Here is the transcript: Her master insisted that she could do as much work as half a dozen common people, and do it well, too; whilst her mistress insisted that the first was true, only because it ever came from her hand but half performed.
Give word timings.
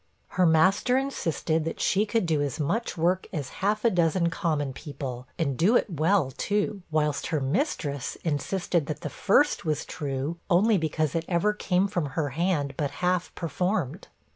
Her 0.29 0.47
master 0.47 0.97
insisted 0.97 1.63
that 1.65 1.79
she 1.79 2.07
could 2.07 2.25
do 2.25 2.41
as 2.41 2.59
much 2.59 2.97
work 2.97 3.27
as 3.31 3.49
half 3.61 3.85
a 3.85 3.91
dozen 3.91 4.31
common 4.31 4.73
people, 4.73 5.27
and 5.37 5.55
do 5.55 5.75
it 5.75 5.91
well, 5.91 6.31
too; 6.31 6.81
whilst 6.89 7.27
her 7.27 7.39
mistress 7.39 8.15
insisted 8.23 8.87
that 8.87 9.01
the 9.01 9.11
first 9.11 9.63
was 9.63 9.85
true, 9.85 10.37
only 10.49 10.79
because 10.79 11.13
it 11.13 11.25
ever 11.27 11.53
came 11.53 11.87
from 11.87 12.07
her 12.17 12.29
hand 12.29 12.73
but 12.77 12.89
half 13.05 13.31
performed. 13.35 14.07